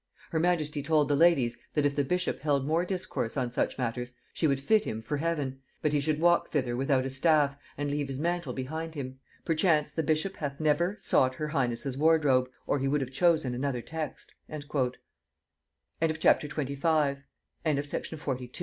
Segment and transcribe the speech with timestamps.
[0.31, 4.15] Her majesty told the ladies, that if the bishop held more discourse on such matters,
[4.33, 7.91] she would fit him for heaven, but he should walk thither without a staff, and
[7.91, 9.19] leave his mantle behind him.
[9.45, 13.83] Perchance the bishop hath never sought her highness' wardrobe, or he would have chosen another
[13.83, 14.65] text." [Note
[15.99, 16.49] 121: Nugæ Antiquæ.] CHAPTER XXVI.
[16.49, 17.21] 1597 AND 1598.
[17.69, 18.59] Fresh expedition against Spai